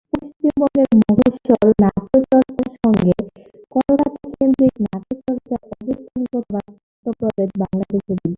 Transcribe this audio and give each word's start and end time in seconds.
পশ্চিমবঙ্গের 0.13 0.89
মফস্বল 1.01 1.69
নাট্যচর্চার 1.83 2.43
সঙ্গে 2.83 3.13
কলকাতাকেন্দ্রিক 3.71 4.73
নাট্যচর্চার 4.85 5.61
অবস্থানগত 5.73 6.35
বাস্তব 6.55 7.13
প্রভেদ 7.19 7.49
বাংলাদেশও 7.61 8.05
বিদ্যমান। 8.09 8.29